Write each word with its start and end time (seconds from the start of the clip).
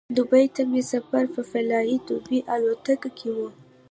دوبۍ 0.15 0.45
ته 0.55 0.61
مې 0.71 0.81
سفر 0.91 1.23
په 1.35 1.41
فلای 1.49 1.93
دوبۍ 2.07 2.39
الوتکه 2.53 3.09
کې 3.17 3.29
و. 3.35 3.37